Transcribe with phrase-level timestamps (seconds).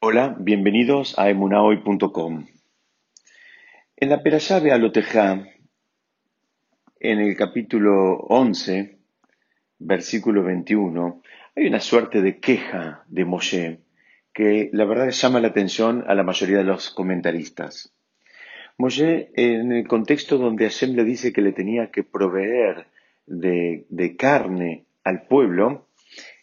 [0.00, 2.46] Hola, bienvenidos a emunahoy.com.
[3.96, 5.48] En la Perashá Alotejá,
[7.00, 8.96] en el capítulo 11,
[9.80, 11.20] versículo 21,
[11.56, 13.80] hay una suerte de queja de Moshe
[14.32, 17.92] que la verdad llama la atención a la mayoría de los comentaristas.
[18.76, 22.86] Moshe, en el contexto donde Hashem le dice que le tenía que proveer
[23.26, 25.87] de carne al pueblo,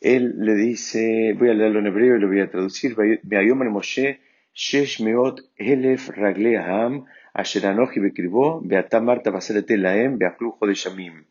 [0.00, 4.20] él le dice, voy a leerlo en hebreo y lo voy a traducir, Moshe,
[4.54, 11.24] Shesh Meot Elef Ragle Aham, Asher Anoji Bekribó, Beatam Marta Baserete Laem, Beaklujo de Shamim.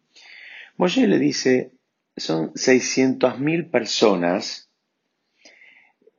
[0.77, 1.71] Moshe le dice,
[2.15, 4.69] son 600.000 personas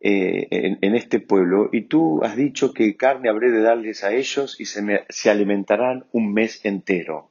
[0.01, 0.49] eh,
[0.81, 4.65] en, este pueblo y tú has dicho que carne habré de darles a ellos y
[4.65, 7.30] se, se alimentarán un mes entero.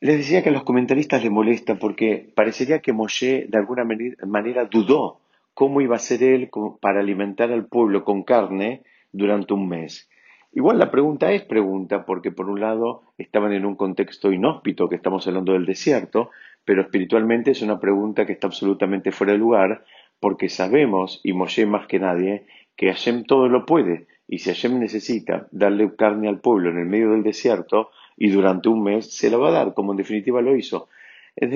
[0.00, 3.84] Les decía que a los comentaristas les molesta porque parecería que Moshe de alguna
[4.26, 5.18] manera dudó
[5.54, 10.08] cómo iba a ser él para alimentar al pueblo con carne durante un mes.
[10.52, 14.94] Igual la pregunta es pregunta porque por un lado estaban en un contexto inhóspito, que
[14.94, 16.30] estamos hablando del desierto,
[16.64, 19.84] pero espiritualmente es una pregunta que está absolutamente fuera de lugar
[20.20, 24.78] porque sabemos, y Moshe más que nadie, que Hashem todo lo puede y si Hashem
[24.78, 29.30] necesita darle carne al pueblo en el medio del desierto, y durante un mes se
[29.30, 30.88] lo va a dar, como en definitiva lo hizo.
[31.36, 31.50] En,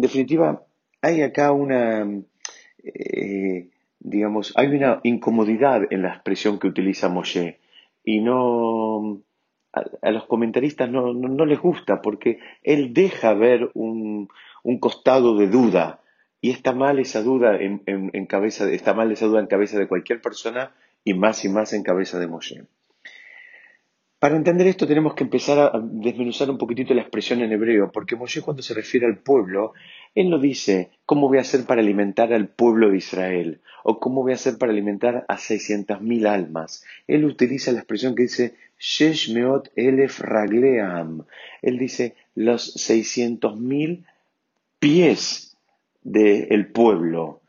[0.00, 0.62] definitiva,
[1.02, 2.06] hay acá una,
[2.84, 7.58] eh, digamos, hay una incomodidad en la expresión que utiliza Moshe
[8.04, 9.20] y no,
[9.72, 11.12] a, los comentaristas no,
[11.44, 14.28] les gusta porque él deja ver un,
[14.62, 16.00] un costado de duda
[16.40, 19.88] y está mal esa duda en, en, cabeza, está mal esa duda en cabeza de
[19.88, 20.72] cualquier persona
[21.04, 22.66] y más y más en cabeza de Moshe.
[24.20, 28.16] Para entender esto tenemos que empezar a desmenuzar un poquitito la expresión en hebreo, porque
[28.16, 29.72] Moshe cuando se refiere al pueblo,
[30.14, 34.20] él no dice cómo voy a hacer para alimentar al pueblo de Israel o cómo
[34.20, 36.84] voy a hacer para alimentar a 600.000 almas.
[37.06, 40.20] Él utiliza la expresión que dice Shesh Meot Elef.
[41.62, 44.04] Él dice los 600.000
[44.78, 45.56] pies
[46.02, 47.39] del pueblo.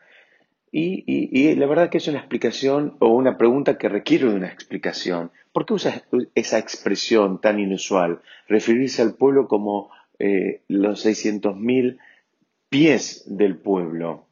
[0.73, 5.31] Y, la verdad que es una explicación o una pregunta que requiere una explicación.
[5.51, 8.21] ¿Por qué usa esa expresión tan inusual?
[8.47, 11.99] Referirse al pueblo como eh, los 600.000
[12.69, 14.27] pies del pueblo.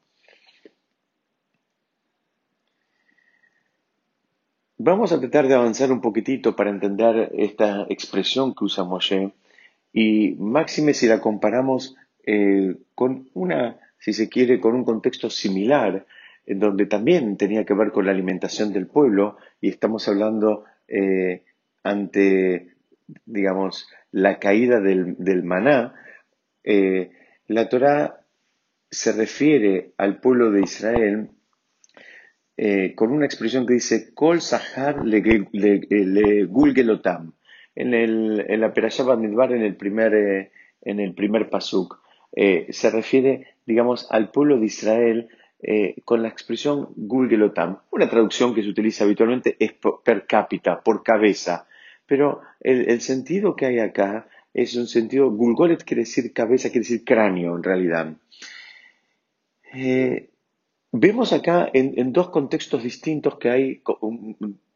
[4.78, 9.32] Vamos a tratar de avanzar un poquitito para entender esta expresión que usa Moshe
[9.92, 16.06] y máxime si la comparamos eh, con una, si se quiere, con un contexto similar
[16.50, 21.44] en donde también tenía que ver con la alimentación del pueblo, y estamos hablando eh,
[21.84, 22.74] ante,
[23.24, 25.94] digamos, la caída del, maná,
[26.64, 27.12] eh,
[27.46, 28.26] la Torá
[28.90, 31.30] se refiere al pueblo de Israel
[32.56, 35.20] eh, con una expresión que dice Kol Sahar le,
[36.46, 37.34] Gulgelotam.
[37.76, 40.50] En, el, en la Perashá Midbar, en el primer,
[40.82, 42.00] en el primer pasuk,
[42.32, 45.28] se refiere, digamos, al pueblo de Israel
[45.62, 47.80] eh, con la expresión Gulgelotam.
[47.90, 51.66] Una traducción que se utiliza habitualmente es per cápita, por cabeza,
[52.06, 57.04] pero el, sentido que hay acá es un sentido, Gulgolet quiere decir cabeza, quiere decir
[57.04, 58.16] cráneo en realidad.
[59.72, 60.30] Eh,
[60.90, 63.82] vemos acá en, dos contextos distintos que hay,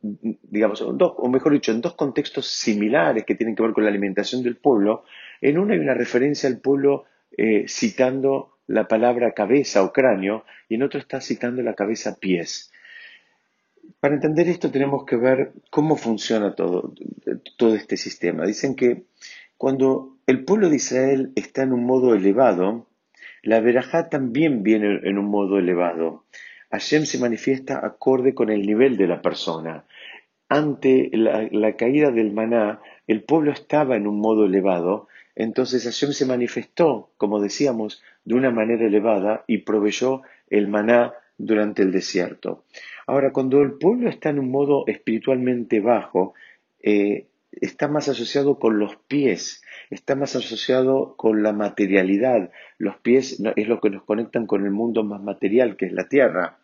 [0.01, 4.43] digamos, o mejor dicho, en dos contextos similares que tienen que ver con la alimentación
[4.43, 5.05] del pueblo.
[5.41, 7.05] En uno hay una referencia al pueblo
[7.37, 12.73] eh, citando la palabra cabeza o cráneo y en otro está citando la cabeza pies.
[14.01, 16.95] Para entender esto tenemos que ver cómo funciona todo,
[17.57, 18.47] todo este sistema.
[18.47, 19.05] Dicen que
[19.57, 22.87] cuando el pueblo de Israel está en un modo elevado,
[23.43, 26.25] la verajá también viene en un modo elevado.
[26.71, 29.85] Hashem se manifiesta acorde con el nivel de la persona.
[30.49, 36.13] Ante la, la caída del maná, el pueblo estaba en un modo elevado, entonces Hashem
[36.13, 42.65] se manifestó, como decíamos, de una manera elevada y proveyó el maná durante el desierto.
[43.07, 46.35] Ahora, cuando el pueblo está en un modo espiritualmente bajo,
[46.83, 52.51] eh, está más asociado con los pies, está más asociado con la materialidad.
[52.79, 56.09] Los pies es lo que nos conectan con el mundo más material, que es la
[56.09, 56.59] tierra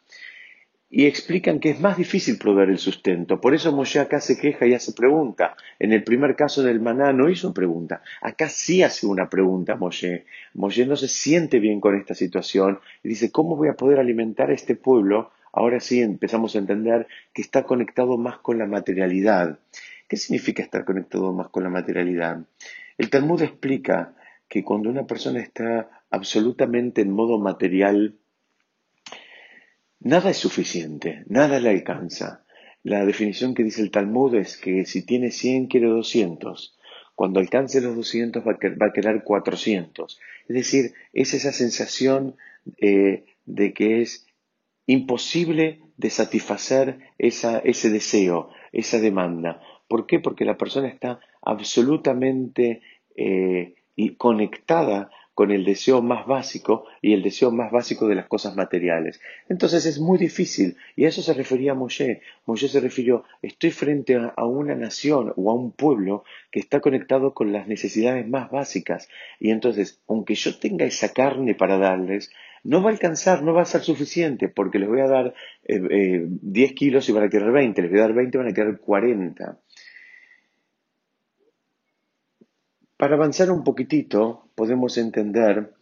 [0.92, 3.40] y explican que es más difícil proveer el sustento.
[3.40, 5.56] Por eso Moshe acá se queja y hace pregunta.
[5.78, 8.02] En el primer caso del maná no hizo pregunta.
[8.20, 10.26] Acá sí hace una pregunta Moshe.
[10.52, 14.50] Moshe no se siente bien con esta situación y dice, ¿cómo voy a poder alimentar
[14.50, 15.30] a este pueblo?
[15.52, 19.60] Ahora sí empezamos a entender que está conectado más con la materialidad.
[20.08, 22.40] ¿Qué significa estar conectado más con la materialidad?
[22.98, 24.14] El Talmud explica
[24.48, 28.16] que cuando una persona está absolutamente en modo material,
[30.00, 32.42] Nada es suficiente, nada le alcanza.
[32.82, 36.78] La definición que dice el Talmud es que si tiene 100 quiere 200.
[37.14, 40.18] Cuando alcance los 200 va a querer 400.
[40.48, 42.36] Es decir, es esa sensación
[42.78, 44.26] eh, de que es
[44.86, 49.60] imposible de satisfacer ese deseo, esa demanda.
[49.86, 50.18] ¿Por qué?
[50.18, 52.80] Porque la persona está absolutamente
[53.16, 53.74] eh,
[54.16, 59.20] conectada con el deseo más básico y el deseo más básico de las cosas materiales.
[59.48, 62.20] Entonces es muy difícil, y a eso se refería Moshe.
[62.46, 67.32] Moshe se refirió, estoy frente a una nación o a un pueblo que está conectado
[67.32, 72.30] con las necesidades más básicas, y entonces, aunque yo tenga esa carne para darles,
[72.62, 75.34] no va a alcanzar, no va a ser suficiente, porque les voy a dar
[75.64, 78.38] eh, 10 eh, kilos y van a querer 20, les voy a dar 20 y
[78.38, 79.58] van a querer 40.
[83.00, 85.72] Para avanzar un poquitito, podemos entender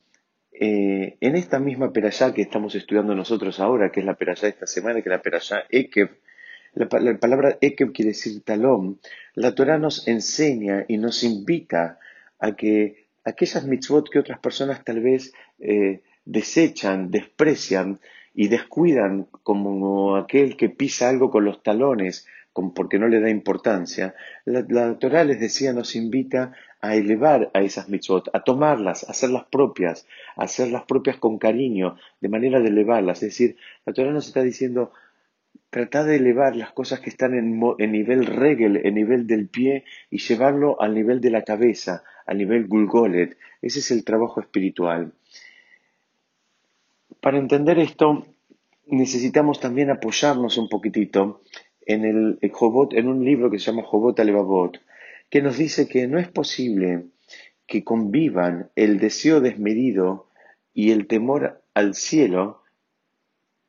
[0.52, 4.50] eh, en esta misma perashá que estamos estudiando nosotros ahora, que es la perashá de
[4.50, 6.10] esta semana, que es la perashá Ekev,
[6.74, 9.00] la, palabra Ekev quiere decir talón,
[9.34, 11.98] la Torah nos enseña y nos invita
[12.38, 17.98] a que aquellas mitzvot que otras personas tal vez eh, desechan, desprecian
[18.32, 22.28] y descuidan como aquel que pisa algo con los talones
[22.74, 27.62] porque no le da importancia, la, la Torah les decía, nos invita a elevar a
[27.62, 32.68] esas mitzvot, a tomarlas, a hacerlas propias, a hacerlas propias con cariño, de manera de
[32.68, 33.22] elevarlas.
[33.22, 34.92] Es decir, la Torah nos está diciendo,
[35.70, 37.58] trata de elevar las cosas que están en,
[37.92, 42.66] nivel regel, en nivel del pie, y llevarlo al nivel de la cabeza, al nivel
[42.68, 43.36] gulgolet.
[43.60, 45.12] Ese es el trabajo espiritual.
[47.20, 48.24] Para entender esto,
[48.86, 51.42] necesitamos también apoyarnos un poquitito
[51.84, 54.78] en, el, en un libro que se llama Jobot Alevabot,
[55.30, 57.06] que nos dice que no es posible
[57.66, 60.26] que convivan el deseo desmedido
[60.72, 62.62] y el temor al cielo,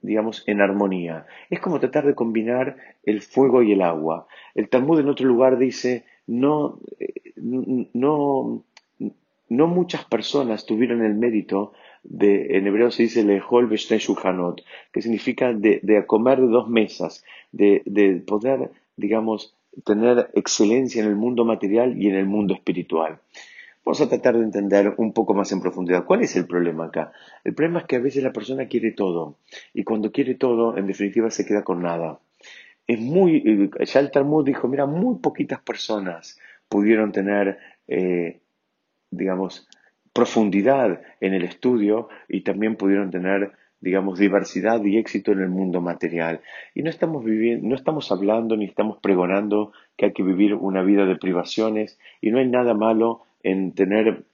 [0.01, 1.25] digamos, en armonía.
[1.49, 4.27] Es como tratar de combinar el fuego y el agua.
[4.55, 8.63] El Talmud en otro lugar dice, no, eh, no,
[9.49, 11.73] no muchas personas tuvieron el mérito
[12.03, 14.63] de, en hebreo se dice lehol shuhanot,
[14.93, 21.09] que significa de, de, comer de dos mesas, de, de poder, digamos, tener excelencia en
[21.09, 23.19] el mundo material y en el mundo espiritual.
[23.85, 26.05] Vamos a tratar de entender un poco más en profundidad.
[26.05, 27.11] ¿Cuál es el problema acá?
[27.43, 29.37] El problema es que a veces la persona quiere todo
[29.73, 32.19] y cuando quiere todo, en definitiva, se queda con nada.
[32.85, 36.37] Es muy, eh, ya el Talmud dijo, mira, muy poquitas personas
[36.67, 38.39] pudieron tener, eh,
[39.09, 39.67] digamos,
[40.13, 45.81] profundidad en el estudio y también pudieron tener digamos, diversidad y éxito en el mundo
[45.81, 46.41] material.
[46.75, 50.81] Y no estamos viviendo, no estamos hablando ni estamos pregonando que hay que vivir una
[50.81, 54.25] vida de privaciones y no hay nada malo en tener,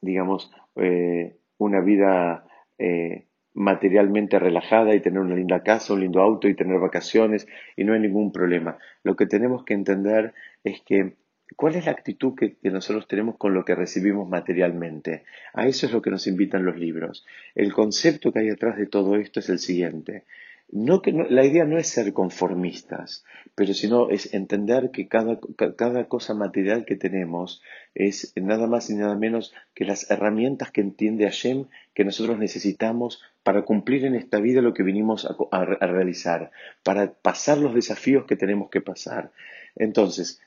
[0.00, 2.44] digamos, eh, una vida
[2.78, 7.84] eh, materialmente relajada y tener una linda casa, un lindo auto y tener vacaciones y
[7.84, 8.78] no hay ningún problema.
[9.02, 10.32] Lo que tenemos que entender
[10.62, 11.14] es que
[11.56, 15.24] ¿Cuál es la actitud que, nosotros tenemos con lo que recibimos materialmente?
[15.54, 17.26] A eso es lo que nos invitan los libros.
[17.54, 20.24] El concepto que hay detrás de todo esto es el siguiente.
[20.70, 23.24] No que la idea no es ser conformistas,
[23.54, 25.40] pero sino es entender que cada,
[25.76, 27.62] cada, cosa material que tenemos
[27.94, 31.64] es nada más y nada menos que las herramientas que entiende Hashem
[31.94, 36.50] que nosotros necesitamos para cumplir en esta vida lo que vinimos a realizar,
[36.82, 39.32] para pasar los desafíos que tenemos que pasar.
[39.78, 40.40] Entonces,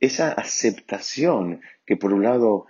[0.00, 2.66] esa aceptación, que por un lado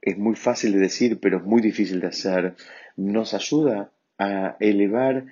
[0.00, 2.56] es muy fácil de decir, pero es muy difícil de hacer,
[2.96, 5.26] nos ayuda a elevar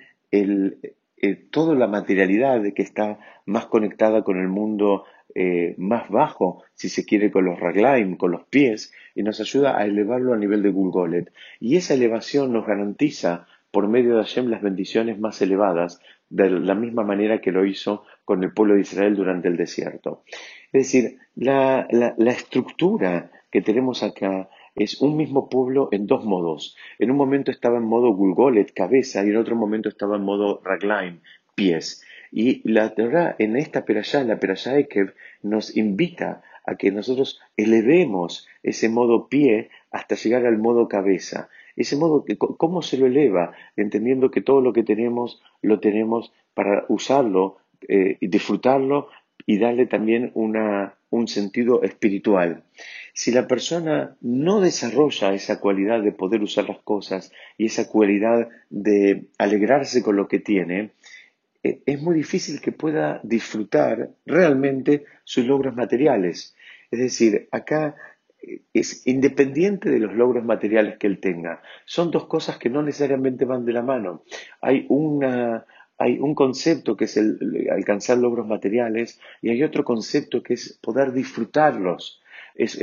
[1.49, 7.05] toda la materialidad que está más conectada con el mundo eh, más bajo, si se
[7.05, 10.69] quiere, con los raglaim, con los pies, y nos ayuda a elevarlo a nivel de
[10.69, 11.33] Gulgolet.
[11.59, 16.73] Y esa elevación nos garantiza, por medio de Hashem, las bendiciones más elevadas, de la
[16.73, 20.23] misma manera que lo hizo con el pueblo de Israel durante el desierto.
[20.73, 21.87] Es decir, la,
[22.25, 26.75] estructura que tenemos acá es un mismo pueblo en dos modos.
[26.99, 30.61] En un momento estaba en modo Gulgolet, cabeza, y en otro momento estaba en modo
[30.63, 31.21] Raglaim,
[31.53, 32.03] pies.
[32.31, 38.47] Y la Torah en esta perashá, la perashá Ekev, nos invita a que nosotros elevemos
[38.63, 41.47] ese modo pie hasta llegar al modo cabeza.
[41.75, 43.53] Ese modo, ¿cómo se lo eleva?
[43.75, 49.09] Entendiendo que todo lo que tenemos lo tenemos para usarlo eh, disfrutarlo
[49.45, 52.63] y darle también un sentido espiritual.
[53.13, 58.49] Si la persona no desarrolla esa cualidad de poder usar las cosas y esa cualidad
[58.69, 60.91] de alegrarse con lo que tiene,
[61.63, 66.55] eh, es muy difícil que pueda disfrutar realmente sus logros materiales.
[66.89, 67.95] Es decir, acá
[68.73, 71.61] es independiente de los logros materiales que él tenga.
[71.85, 74.23] Son dos cosas que no necesariamente van de la mano.
[74.61, 75.65] hay una,
[75.97, 80.77] hay un concepto que es el, alcanzar logros materiales y hay otro concepto que es
[80.81, 82.21] poder disfrutarlos.
[82.57, 82.77] Es,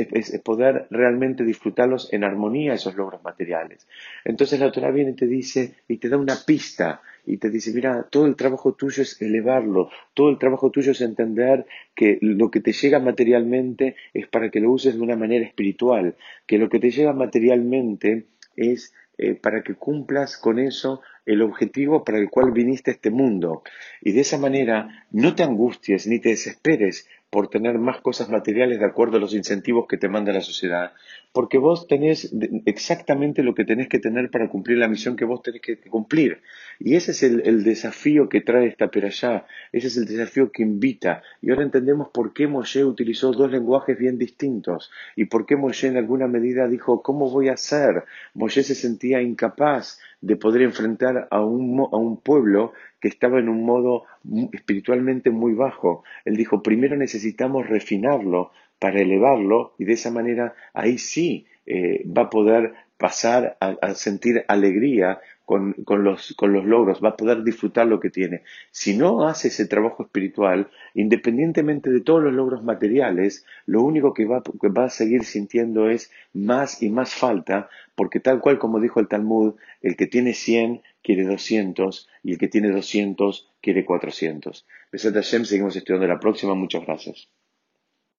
[0.45, 3.87] poder realmente disfrutarlos en armonía esos logros materiales.
[4.23, 7.73] Entonces la Torah viene y te dice y te da una pista y te dice,
[7.73, 11.65] mira, todo el trabajo tuyo es elevarlo, todo el trabajo tuyo es entender
[11.95, 16.17] que lo que te llega materialmente es para que lo uses de una manera espiritual,
[16.47, 18.27] que lo que te llega materialmente
[18.57, 23.11] es eh, para que cumplas con eso el objetivo para el cual viniste a este
[23.11, 23.63] mundo.
[24.01, 28.79] Y de esa manera no te angusties ni te desesperes por tener más cosas materiales
[28.79, 30.93] de acuerdo a los incentivos que te manda la sociedad,
[31.33, 32.31] porque vos tenés
[32.67, 36.43] exactamente lo que tenés que tener para cumplir la misión que vos tenés que cumplir.
[36.79, 41.23] Y ese es el, desafío que trae esta perashá, ese es el desafío que invita.
[41.41, 45.89] Y ahora entendemos por qué Moshe utilizó dos lenguajes bien distintos y por qué Moshe
[45.89, 48.05] en alguna medida dijo, ¿cómo voy a hacer?
[48.35, 54.05] Moshe se sentía incapaz de poder enfrentar a un pueblo que estaba en un modo
[54.53, 56.05] espiritualmente muy bajo.
[56.25, 62.23] Él dijo, primero necesitamos refinarlo para elevarlo y de esa manera ahí sí eh, va
[62.23, 67.89] a poder pasar a, sentir alegría con, los, con, los, logros, va a poder disfrutar
[67.89, 68.43] lo que tiene.
[68.71, 74.25] Si no hace ese trabajo espiritual, independientemente de todos los logros materiales, lo único que
[74.25, 78.79] va, que va a seguir sintiendo es más y más falta, porque tal cual como
[78.79, 83.85] dijo el Talmud, el que tiene 100 quiere 200 y el que tiene 200 quiere
[83.85, 84.67] 400.
[84.91, 86.55] Besat Hashem, seguimos estudiando la próxima.
[86.55, 87.29] Muchas gracias.